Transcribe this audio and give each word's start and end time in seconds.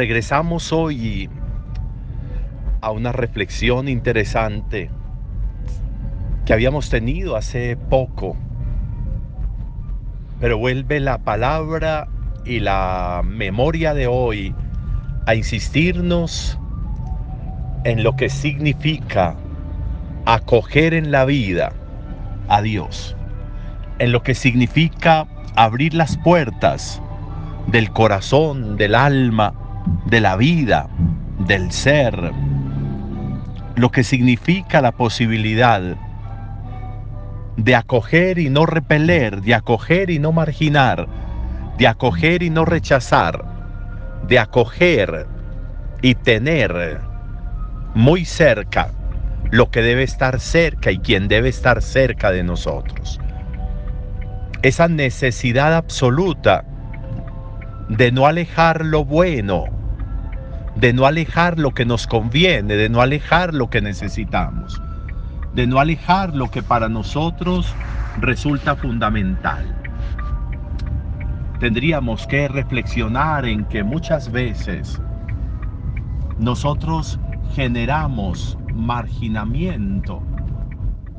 Regresamos 0.00 0.72
hoy 0.72 1.28
a 2.80 2.90
una 2.90 3.12
reflexión 3.12 3.86
interesante 3.86 4.90
que 6.46 6.54
habíamos 6.54 6.88
tenido 6.88 7.36
hace 7.36 7.76
poco, 7.76 8.34
pero 10.40 10.56
vuelve 10.56 11.00
la 11.00 11.18
palabra 11.18 12.08
y 12.46 12.60
la 12.60 13.20
memoria 13.22 13.92
de 13.92 14.06
hoy 14.06 14.54
a 15.26 15.34
insistirnos 15.34 16.58
en 17.84 18.02
lo 18.02 18.16
que 18.16 18.30
significa 18.30 19.36
acoger 20.24 20.94
en 20.94 21.10
la 21.10 21.26
vida 21.26 21.74
a 22.48 22.62
Dios, 22.62 23.14
en 23.98 24.12
lo 24.12 24.22
que 24.22 24.34
significa 24.34 25.26
abrir 25.56 25.92
las 25.92 26.16
puertas 26.16 27.02
del 27.66 27.90
corazón, 27.90 28.78
del 28.78 28.94
alma, 28.94 29.52
de 30.06 30.20
la 30.20 30.36
vida, 30.36 30.88
del 31.38 31.70
ser, 31.72 32.32
lo 33.76 33.90
que 33.90 34.04
significa 34.04 34.80
la 34.80 34.92
posibilidad 34.92 35.96
de 37.56 37.74
acoger 37.74 38.38
y 38.38 38.50
no 38.50 38.66
repeler, 38.66 39.42
de 39.42 39.54
acoger 39.54 40.10
y 40.10 40.18
no 40.18 40.32
marginar, 40.32 41.06
de 41.78 41.88
acoger 41.88 42.42
y 42.42 42.50
no 42.50 42.64
rechazar, 42.64 43.44
de 44.26 44.38
acoger 44.38 45.26
y 46.02 46.14
tener 46.14 47.00
muy 47.94 48.24
cerca 48.24 48.90
lo 49.50 49.70
que 49.70 49.82
debe 49.82 50.02
estar 50.02 50.40
cerca 50.40 50.90
y 50.90 50.98
quien 50.98 51.28
debe 51.28 51.48
estar 51.48 51.82
cerca 51.82 52.30
de 52.30 52.42
nosotros. 52.42 53.20
Esa 54.62 54.88
necesidad 54.88 55.74
absoluta 55.74 56.64
de 57.88 58.12
no 58.12 58.26
alejar 58.26 58.84
lo 58.84 59.04
bueno, 59.04 59.64
de 60.76 60.92
no 60.92 61.06
alejar 61.06 61.58
lo 61.58 61.72
que 61.72 61.84
nos 61.84 62.06
conviene, 62.06 62.74
de 62.74 62.88
no 62.88 63.00
alejar 63.00 63.54
lo 63.54 63.70
que 63.70 63.80
necesitamos, 63.80 64.80
de 65.54 65.66
no 65.66 65.80
alejar 65.80 66.34
lo 66.34 66.50
que 66.50 66.62
para 66.62 66.88
nosotros 66.88 67.74
resulta 68.20 68.76
fundamental. 68.76 69.76
Tendríamos 71.58 72.26
que 72.26 72.48
reflexionar 72.48 73.44
en 73.44 73.64
que 73.66 73.82
muchas 73.82 74.32
veces 74.32 75.00
nosotros 76.38 77.20
generamos 77.54 78.56
marginamiento 78.74 80.22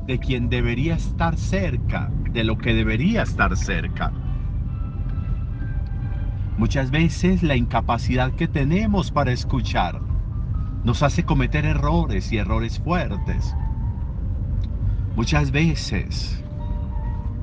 de 0.06 0.18
quien 0.18 0.48
debería 0.48 0.94
estar 0.94 1.36
cerca, 1.36 2.10
de 2.32 2.42
lo 2.42 2.58
que 2.58 2.74
debería 2.74 3.22
estar 3.22 3.56
cerca. 3.56 4.12
Muchas 6.56 6.90
veces 6.90 7.42
la 7.42 7.56
incapacidad 7.56 8.32
que 8.32 8.48
tenemos 8.48 9.10
para 9.10 9.32
escuchar 9.32 10.00
nos 10.84 11.02
hace 11.02 11.24
cometer 11.24 11.64
errores 11.64 12.32
y 12.32 12.38
errores 12.38 12.78
fuertes. 12.78 13.54
Muchas 15.16 15.50
veces 15.50 16.42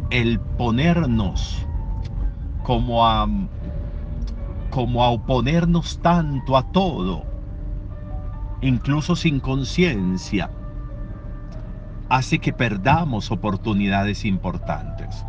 el 0.10 0.40
ponernos 0.40 1.66
como 2.64 3.08
a 3.08 3.28
como 4.70 5.04
a 5.04 5.10
oponernos 5.10 6.00
tanto 6.02 6.56
a 6.56 6.72
todo 6.72 7.30
incluso 8.62 9.16
sin 9.16 9.40
conciencia, 9.40 10.52
hace 12.10 12.40
que 12.40 12.54
perdamos 12.54 13.32
oportunidades 13.32 14.26
importantes. 14.26 15.26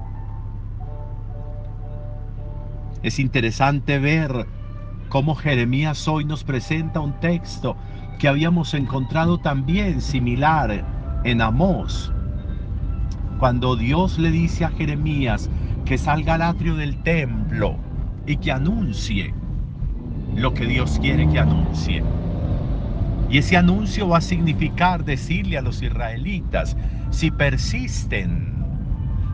Es 3.03 3.19
interesante 3.19 3.99
ver 3.99 4.47
cómo 5.09 5.35
Jeremías 5.35 6.07
hoy 6.07 6.27
nos 6.27 6.45
presenta 6.45 7.01
un 7.01 7.19
texto 7.19 7.77
que 8.19 8.29
habíamos 8.29 8.75
encontrado 8.75 9.39
también 9.39 10.03
similar 10.03 10.85
en 11.25 11.41
Amós. 11.41 12.13
Cuando 13.39 13.75
Dios 13.75 14.19
le 14.19 14.31
dice 14.31 14.67
a 14.67 14.71
Jeremías 14.71 15.49
que 15.87 15.97
salga 15.97 16.35
al 16.35 16.43
atrio 16.43 16.77
del 16.77 17.03
templo 17.03 17.77
y 18.27 18.37
que 18.37 18.53
anuncie 18.53 19.33
lo 20.37 20.53
que 20.53 20.67
Dios 20.67 20.99
quiere 21.01 21.27
que 21.27 21.39
anuncie. 21.39 22.03
Y 23.31 23.39
ese 23.39 23.57
anuncio 23.57 24.09
va 24.09 24.19
a 24.19 24.23
significar 24.23 25.05
decirle 25.05 25.57
a 25.57 25.63
los 25.63 25.81
israelitas, 25.81 26.77
si 27.09 27.31
persisten, 27.31 28.53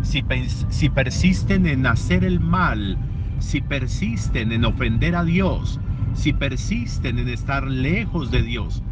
si, 0.02 0.22
si 0.68 0.88
persisten 0.88 1.66
en 1.66 1.84
hacer 1.84 2.22
el 2.22 2.38
mal, 2.38 2.96
si 3.38 3.60
persisten 3.60 4.52
en 4.52 4.64
ofender 4.64 5.14
a 5.14 5.24
Dios, 5.24 5.80
si 6.14 6.32
persisten 6.32 7.18
en 7.18 7.28
estar 7.28 7.66
lejos 7.66 8.30
de 8.30 8.42
Dios, 8.42 8.82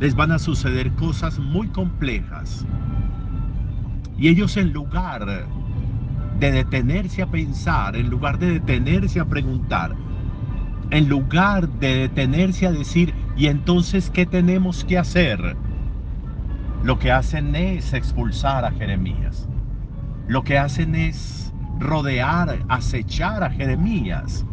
les 0.00 0.14
van 0.14 0.32
a 0.32 0.38
suceder 0.38 0.92
cosas 0.92 1.38
muy 1.38 1.68
complejas. 1.68 2.66
Y 4.18 4.28
ellos 4.28 4.56
en 4.56 4.72
lugar 4.72 5.46
de 6.38 6.50
detenerse 6.50 7.22
a 7.22 7.26
pensar, 7.26 7.96
en 7.96 8.10
lugar 8.10 8.38
de 8.38 8.52
detenerse 8.52 9.20
a 9.20 9.24
preguntar, 9.24 9.94
en 10.90 11.08
lugar 11.08 11.68
de 11.78 11.94
detenerse 12.08 12.66
a 12.66 12.72
decir, 12.72 13.14
¿y 13.36 13.46
entonces 13.46 14.10
qué 14.10 14.26
tenemos 14.26 14.84
que 14.84 14.98
hacer? 14.98 15.56
Lo 16.84 16.98
que 16.98 17.12
hacen 17.12 17.54
es 17.54 17.92
expulsar 17.94 18.64
a 18.64 18.72
Jeremías. 18.72 19.48
Lo 20.26 20.42
que 20.42 20.58
hacen 20.58 20.94
es 20.94 21.41
rodear, 21.82 22.64
acechar 22.68 23.42
a 23.42 23.50
Jeremías. 23.50 24.46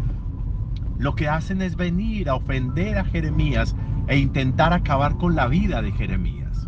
Lo 0.97 1.15
que 1.15 1.29
hacen 1.29 1.61
es 1.61 1.75
venir 1.75 2.29
a 2.29 2.35
ofender 2.35 2.97
a 2.97 3.05
Jeremías 3.05 3.75
e 4.07 4.17
intentar 4.17 4.73
acabar 4.73 5.17
con 5.17 5.35
la 5.35 5.47
vida 5.47 5.81
de 5.81 5.91
Jeremías. 5.91 6.67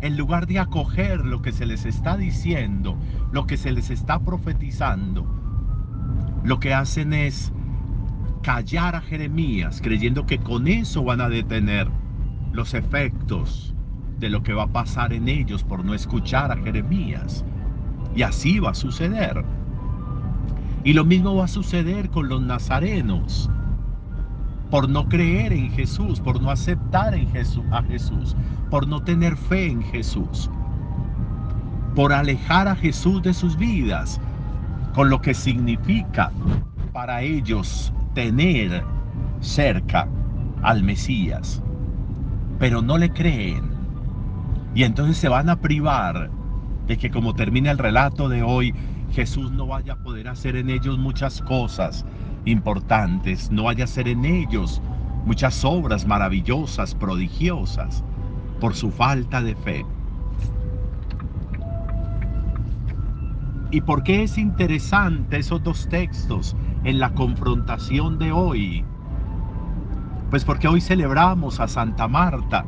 En 0.00 0.16
lugar 0.16 0.46
de 0.46 0.58
acoger 0.58 1.24
lo 1.24 1.42
que 1.42 1.52
se 1.52 1.66
les 1.66 1.86
está 1.86 2.16
diciendo, 2.16 2.98
lo 3.32 3.46
que 3.46 3.56
se 3.56 3.72
les 3.72 3.90
está 3.90 4.20
profetizando, 4.20 5.26
lo 6.44 6.60
que 6.60 6.74
hacen 6.74 7.12
es 7.12 7.52
callar 8.42 8.94
a 8.94 9.00
Jeremías, 9.00 9.80
creyendo 9.82 10.26
que 10.26 10.38
con 10.38 10.68
eso 10.68 11.02
van 11.02 11.20
a 11.20 11.28
detener 11.28 11.88
los 12.52 12.74
efectos 12.74 13.74
de 14.18 14.30
lo 14.30 14.42
que 14.42 14.52
va 14.54 14.64
a 14.64 14.72
pasar 14.72 15.12
en 15.12 15.28
ellos 15.28 15.64
por 15.64 15.84
no 15.84 15.94
escuchar 15.94 16.52
a 16.52 16.56
Jeremías. 16.56 17.44
Y 18.14 18.22
así 18.22 18.58
va 18.58 18.70
a 18.70 18.74
suceder. 18.74 19.44
Y 20.84 20.92
lo 20.92 21.04
mismo 21.04 21.36
va 21.36 21.44
a 21.44 21.48
suceder 21.48 22.08
con 22.10 22.28
los 22.28 22.42
nazarenos. 22.42 23.50
Por 24.70 24.88
no 24.88 25.08
creer 25.08 25.52
en 25.52 25.70
Jesús, 25.70 26.20
por 26.20 26.40
no 26.40 26.50
aceptar 26.50 27.14
en 27.14 27.30
Jesús, 27.30 27.64
a 27.72 27.82
Jesús, 27.82 28.36
por 28.70 28.86
no 28.86 29.02
tener 29.02 29.36
fe 29.36 29.70
en 29.70 29.82
Jesús, 29.82 30.50
por 31.94 32.12
alejar 32.12 32.68
a 32.68 32.76
Jesús 32.76 33.22
de 33.22 33.32
sus 33.32 33.56
vidas, 33.56 34.20
con 34.94 35.08
lo 35.08 35.20
que 35.20 35.32
significa 35.32 36.30
para 36.92 37.22
ellos 37.22 37.92
tener 38.14 38.84
cerca 39.40 40.06
al 40.62 40.82
Mesías, 40.82 41.62
pero 42.58 42.82
no 42.82 42.98
le 42.98 43.10
creen. 43.10 43.70
Y 44.74 44.82
entonces 44.82 45.16
se 45.16 45.28
van 45.28 45.48
a 45.48 45.56
privar 45.56 46.30
de 46.88 46.96
que 46.96 47.10
como 47.10 47.34
termina 47.34 47.70
el 47.70 47.78
relato 47.78 48.28
de 48.30 48.42
hoy, 48.42 48.74
Jesús 49.12 49.52
no 49.52 49.66
vaya 49.66 49.92
a 49.92 50.02
poder 50.02 50.26
hacer 50.26 50.56
en 50.56 50.70
ellos 50.70 50.98
muchas 50.98 51.42
cosas 51.42 52.04
importantes, 52.46 53.50
no 53.50 53.64
vaya 53.64 53.84
a 53.84 53.84
hacer 53.84 54.08
en 54.08 54.24
ellos 54.24 54.80
muchas 55.26 55.64
obras 55.64 56.06
maravillosas, 56.06 56.94
prodigiosas, 56.94 58.02
por 58.58 58.74
su 58.74 58.90
falta 58.90 59.42
de 59.42 59.54
fe. 59.54 59.84
¿Y 63.70 63.82
por 63.82 64.02
qué 64.02 64.22
es 64.22 64.38
interesante 64.38 65.36
esos 65.36 65.62
dos 65.62 65.86
textos 65.90 66.56
en 66.84 66.98
la 66.98 67.12
confrontación 67.12 68.18
de 68.18 68.32
hoy? 68.32 68.82
Pues 70.30 70.42
porque 70.42 70.68
hoy 70.68 70.80
celebramos 70.80 71.60
a 71.60 71.68
Santa 71.68 72.08
Marta, 72.08 72.64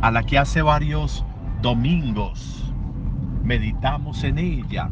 a 0.00 0.12
la 0.12 0.22
que 0.22 0.38
hace 0.38 0.62
varios 0.62 1.24
domingos 1.60 2.67
meditamos 3.48 4.22
en 4.22 4.38
ella. 4.38 4.88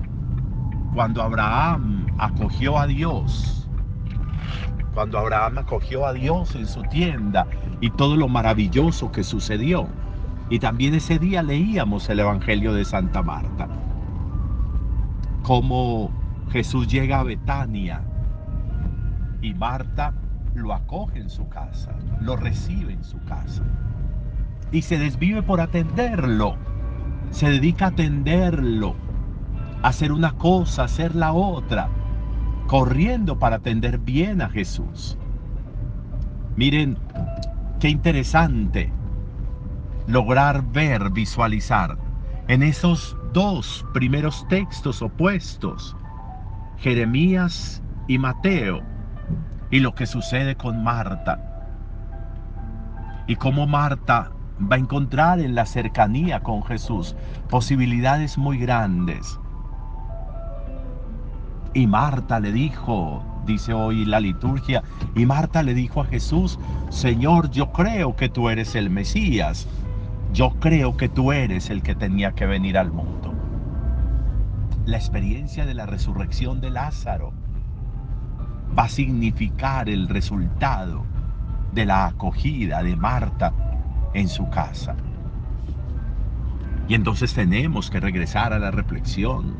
Cuando 0.94 1.22
Abraham 1.22 2.08
acogió 2.18 2.78
a 2.78 2.88
Dios, 2.88 3.68
cuando 4.94 5.18
Abraham 5.18 5.58
acogió 5.58 6.06
a 6.06 6.12
Dios 6.12 6.56
en 6.56 6.66
su 6.66 6.82
tienda 6.84 7.46
y 7.80 7.90
todo 7.90 8.16
lo 8.16 8.26
maravilloso 8.26 9.12
que 9.12 9.22
sucedió. 9.22 9.86
Y 10.48 10.58
también 10.58 10.94
ese 10.94 11.18
día 11.18 11.42
leíamos 11.42 12.08
el 12.08 12.20
Evangelio 12.20 12.72
de 12.72 12.84
Santa 12.84 13.22
Marta 13.22 13.68
cómo 15.46 16.10
Jesús 16.50 16.88
llega 16.88 17.20
a 17.20 17.22
Betania 17.22 18.02
y 19.42 19.54
Marta 19.54 20.12
lo 20.54 20.72
acoge 20.72 21.20
en 21.20 21.30
su 21.30 21.48
casa, 21.48 21.92
lo 22.20 22.34
recibe 22.34 22.92
en 22.92 23.04
su 23.04 23.22
casa 23.26 23.62
y 24.72 24.82
se 24.82 24.98
desvive 24.98 25.44
por 25.44 25.60
atenderlo, 25.60 26.56
se 27.30 27.50
dedica 27.50 27.86
a 27.86 27.88
atenderlo, 27.88 28.94
a 29.82 29.88
hacer 29.88 30.12
una 30.12 30.32
cosa, 30.32 30.82
a 30.82 30.84
hacer 30.86 31.14
la 31.14 31.32
otra, 31.32 31.88
corriendo 32.66 33.38
para 33.38 33.56
atender 33.56 33.98
bien 33.98 34.42
a 34.42 34.48
Jesús. 34.48 35.18
Miren, 36.56 36.98
qué 37.80 37.88
interesante 37.88 38.92
lograr 40.06 40.64
ver, 40.72 41.10
visualizar 41.10 41.98
en 42.48 42.62
esos 42.62 43.16
dos 43.32 43.84
primeros 43.92 44.46
textos 44.48 45.02
opuestos, 45.02 45.96
Jeremías 46.78 47.82
y 48.06 48.18
Mateo, 48.18 48.82
y 49.70 49.80
lo 49.80 49.94
que 49.94 50.06
sucede 50.06 50.56
con 50.56 50.82
Marta. 50.82 51.42
Y 53.26 53.36
cómo 53.36 53.66
Marta 53.66 54.30
va 54.60 54.76
a 54.76 54.78
encontrar 54.78 55.40
en 55.40 55.54
la 55.54 55.66
cercanía 55.66 56.40
con 56.40 56.62
Jesús 56.64 57.14
posibilidades 57.48 58.38
muy 58.38 58.58
grandes. 58.58 59.38
Y 61.74 61.86
Marta 61.86 62.40
le 62.40 62.52
dijo, 62.52 63.22
dice 63.44 63.74
hoy 63.74 64.06
la 64.06 64.20
liturgia, 64.20 64.82
y 65.14 65.26
Marta 65.26 65.62
le 65.62 65.74
dijo 65.74 66.00
a 66.00 66.06
Jesús, 66.06 66.58
Señor, 66.88 67.50
yo 67.50 67.70
creo 67.72 68.16
que 68.16 68.30
tú 68.30 68.48
eres 68.48 68.74
el 68.74 68.88
Mesías, 68.88 69.68
yo 70.32 70.50
creo 70.58 70.96
que 70.96 71.08
tú 71.08 71.32
eres 71.32 71.68
el 71.68 71.82
que 71.82 71.94
tenía 71.94 72.32
que 72.32 72.46
venir 72.46 72.78
al 72.78 72.92
mundo. 72.92 73.34
La 74.86 74.96
experiencia 74.96 75.66
de 75.66 75.74
la 75.74 75.84
resurrección 75.84 76.60
de 76.60 76.70
Lázaro 76.70 77.32
va 78.76 78.84
a 78.84 78.88
significar 78.88 79.88
el 79.88 80.08
resultado 80.08 81.04
de 81.72 81.84
la 81.84 82.06
acogida 82.06 82.82
de 82.82 82.96
Marta 82.96 83.52
en 84.16 84.28
su 84.28 84.48
casa. 84.50 84.96
Y 86.88 86.94
entonces 86.94 87.34
tenemos 87.34 87.90
que 87.90 88.00
regresar 88.00 88.52
a 88.52 88.58
la 88.58 88.70
reflexión. 88.70 89.56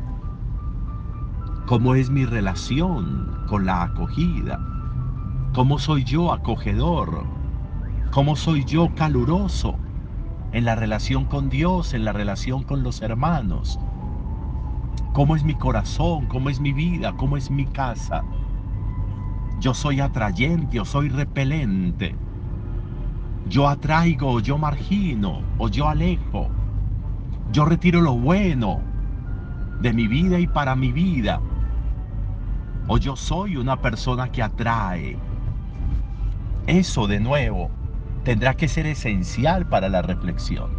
¿Cómo 1.65 1.95
es 1.95 2.09
mi 2.09 2.25
relación 2.25 3.45
con 3.47 3.65
la 3.65 3.83
acogida? 3.83 4.59
¿Cómo 5.53 5.79
soy 5.79 6.03
yo 6.03 6.31
acogedor? 6.33 7.25
¿Cómo 8.11 8.35
soy 8.35 8.63
yo 8.65 8.93
caluroso? 8.95 9.77
en 10.51 10.65
la 10.65 10.75
relación 10.75 11.25
con 11.25 11.49
Dios, 11.49 11.93
en 11.93 12.05
la 12.05 12.13
relación 12.13 12.63
con 12.63 12.83
los 12.83 13.01
hermanos. 13.01 13.79
¿Cómo 15.13 15.35
es 15.35 15.43
mi 15.43 15.55
corazón? 15.55 16.27
¿Cómo 16.27 16.49
es 16.49 16.59
mi 16.59 16.73
vida? 16.73 17.13
¿Cómo 17.17 17.37
es 17.37 17.51
mi 17.51 17.65
casa? 17.65 18.23
Yo 19.59 19.73
soy 19.73 19.99
atrayente 19.99 20.79
o 20.79 20.85
soy 20.85 21.09
repelente. 21.09 22.15
Yo 23.49 23.67
atraigo 23.67 24.33
o 24.33 24.39
yo 24.39 24.57
margino 24.57 25.41
o 25.57 25.69
yo 25.69 25.87
alejo. 25.87 26.49
Yo 27.51 27.65
retiro 27.65 28.01
lo 28.01 28.13
bueno 28.13 28.81
de 29.79 29.93
mi 29.93 30.07
vida 30.07 30.39
y 30.39 30.47
para 30.47 30.75
mi 30.75 30.91
vida. 30.91 31.39
O 32.87 32.97
yo 32.97 33.15
soy 33.15 33.57
una 33.57 33.81
persona 33.81 34.31
que 34.31 34.43
atrae. 34.43 35.17
Eso 36.67 37.07
de 37.07 37.19
nuevo 37.19 37.69
tendrá 38.23 38.53
que 38.55 38.67
ser 38.67 38.85
esencial 38.85 39.65
para 39.65 39.87
la 39.87 40.01
reflexión. 40.01 40.69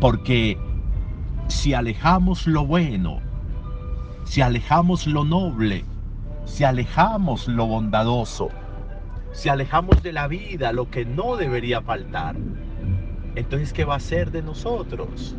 Porque 0.00 0.58
si 1.46 1.74
alejamos 1.74 2.46
lo 2.46 2.66
bueno, 2.66 3.20
si 4.24 4.40
alejamos 4.40 5.06
lo 5.06 5.24
noble, 5.24 5.84
si 6.44 6.64
alejamos 6.64 7.46
lo 7.46 7.66
bondadoso, 7.66 8.48
si 9.34 9.48
alejamos 9.48 10.02
de 10.02 10.12
la 10.12 10.28
vida 10.28 10.72
lo 10.72 10.90
que 10.90 11.04
no 11.04 11.36
debería 11.36 11.82
faltar, 11.82 12.36
entonces 13.34 13.72
¿qué 13.72 13.84
va 13.84 13.96
a 13.96 14.00
ser 14.00 14.30
de 14.30 14.42
nosotros? 14.42 15.36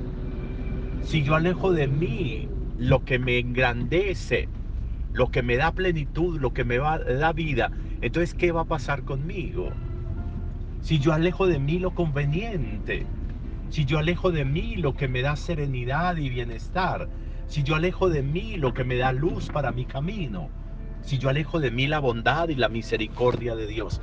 Si 1.02 1.24
yo 1.24 1.36
alejo 1.36 1.72
de 1.72 1.88
mí 1.88 2.50
lo 2.78 3.06
que 3.06 3.20
me 3.20 3.40
engrandece, 3.40 4.50
lo 5.14 5.32
que 5.32 5.44
me 5.44 5.56
da 5.56 5.72
plenitud, 5.72 6.40
lo 6.42 6.54
que 6.54 6.66
me 6.66 6.78
da 6.78 7.34
vida, 7.34 7.72
entonces 8.02 8.36
¿qué 8.36 8.52
va 8.52 8.62
a 8.62 8.66
pasar 8.66 9.04
conmigo? 9.06 9.72
si 10.82 11.00
yo 11.00 11.14
alejo 11.14 11.48
de 11.48 11.58
mí 11.58 11.80
lo 11.80 11.96
conveniente, 11.96 13.08
si 13.70 13.86
yo 13.86 13.98
alejo 13.98 14.32
de 14.32 14.46
mí 14.46 14.76
lo 14.76 14.96
que 14.96 15.08
me 15.08 15.22
da 15.22 15.36
serenidad 15.36 16.18
y 16.18 16.30
bienestar, 16.30 17.10
si 17.48 17.64
yo 17.64 17.76
alejo 17.76 18.10
de 18.10 18.22
mí 18.22 18.58
lo 18.58 18.74
que 18.74 18.84
me 18.84 18.98
da 18.98 19.12
luz 19.12 19.50
para 19.50 19.72
mi 19.72 19.86
camino, 19.86 20.52
si 21.06 21.20
yo 21.20 21.30
alejo 21.30 21.60
de 21.60 21.72
mí 21.72 21.88
la 21.88 22.00
bondad 22.00 22.50
y 22.50 22.56
la 22.56 22.68
misericordia 22.68 23.56
de 23.56 23.68
Dios, 23.68 24.02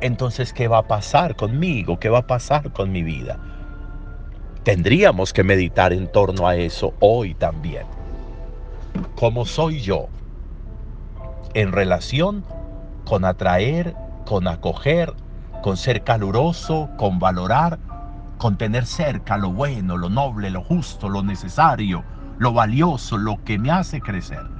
entonces 0.00 0.52
¿qué 0.52 0.68
va 0.68 0.78
a 0.78 0.88
pasar 0.88 1.36
conmigo? 1.36 1.98
¿Qué 1.98 2.08
va 2.08 2.20
a 2.20 2.26
pasar 2.26 2.72
con 2.72 2.90
mi 2.90 3.02
vida? 3.02 3.38
Tendríamos 4.64 5.32
que 5.32 5.44
meditar 5.44 5.92
en 5.92 6.10
torno 6.10 6.48
a 6.48 6.56
eso 6.56 6.94
hoy 7.00 7.34
también. 7.34 7.84
¿Cómo 9.16 9.44
soy 9.44 9.80
yo 9.80 10.08
en 11.54 11.72
relación 11.72 12.44
con 13.04 13.24
atraer, 13.24 13.94
con 14.24 14.48
acoger, 14.48 15.12
con 15.62 15.76
ser 15.76 16.02
caluroso, 16.04 16.88
con 16.96 17.18
valorar, 17.18 17.78
con 18.38 18.56
tener 18.56 18.86
cerca 18.86 19.36
lo 19.36 19.50
bueno, 19.52 19.98
lo 19.98 20.08
noble, 20.08 20.50
lo 20.50 20.62
justo, 20.62 21.10
lo 21.10 21.22
necesario, 21.22 22.02
lo 22.38 22.52
valioso, 22.54 23.18
lo 23.18 23.42
que 23.44 23.58
me 23.58 23.70
hace 23.70 24.00
crecer. 24.00 24.59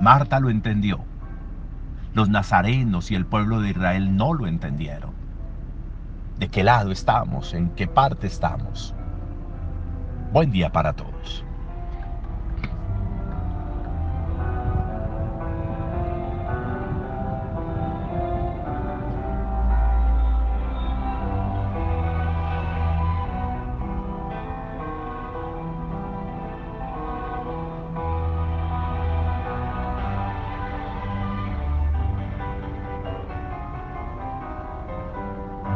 Marta 0.00 0.40
lo 0.40 0.48
entendió. 0.48 1.00
Los 2.14 2.30
nazarenos 2.30 3.10
y 3.10 3.14
el 3.14 3.26
pueblo 3.26 3.60
de 3.60 3.70
Israel 3.70 4.16
no 4.16 4.32
lo 4.32 4.46
entendieron. 4.46 5.12
¿De 6.38 6.48
qué 6.48 6.64
lado 6.64 6.90
estamos? 6.90 7.52
¿En 7.52 7.68
qué 7.70 7.86
parte 7.86 8.26
estamos? 8.26 8.94
Buen 10.32 10.50
día 10.50 10.72
para 10.72 10.94
todos. 10.94 11.44